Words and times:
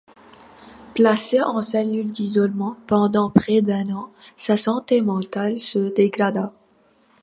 Placé 0.95 1.43
en 1.43 1.61
cellule 1.61 2.09
d'isolement 2.09 2.75
pendant 2.87 3.29
près 3.29 3.61
d'un 3.61 3.87
an, 3.91 4.11
sa 4.35 4.57
santé 4.57 5.03
mentale 5.03 5.59
se 5.59 5.93
dégrada. 5.93 6.53